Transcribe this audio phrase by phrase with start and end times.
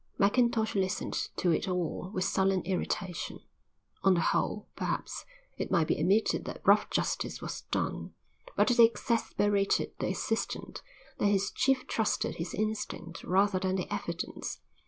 [0.17, 3.39] Mackintosh listened to it all with sullen irritation.
[4.01, 5.25] On the whole, perhaps,
[5.59, 8.15] it might be admitted that rough justice was done,
[8.57, 10.81] but it exasperated the assistant
[11.19, 14.61] that his chief trusted his instinct rather than the evidence.